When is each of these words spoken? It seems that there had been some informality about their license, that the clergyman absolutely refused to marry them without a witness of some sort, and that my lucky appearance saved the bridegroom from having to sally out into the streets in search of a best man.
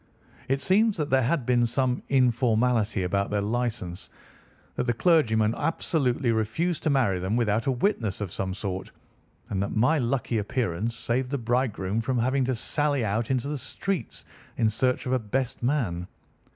It 0.47 0.61
seems 0.61 0.97
that 0.97 1.11
there 1.11 1.21
had 1.21 1.45
been 1.45 1.63
some 1.67 2.01
informality 2.09 3.03
about 3.03 3.29
their 3.29 3.39
license, 3.41 4.09
that 4.75 4.85
the 4.87 4.93
clergyman 4.95 5.53
absolutely 5.53 6.31
refused 6.31 6.81
to 6.81 6.89
marry 6.89 7.19
them 7.19 7.35
without 7.35 7.67
a 7.67 7.71
witness 7.71 8.19
of 8.19 8.31
some 8.31 8.55
sort, 8.55 8.91
and 9.49 9.61
that 9.61 9.75
my 9.75 9.99
lucky 9.99 10.39
appearance 10.39 10.95
saved 10.95 11.29
the 11.29 11.37
bridegroom 11.37 12.01
from 12.01 12.17
having 12.17 12.43
to 12.45 12.55
sally 12.55 13.05
out 13.05 13.29
into 13.29 13.47
the 13.47 13.59
streets 13.59 14.25
in 14.57 14.71
search 14.71 15.05
of 15.05 15.13
a 15.13 15.19
best 15.19 15.61
man. 15.61 16.07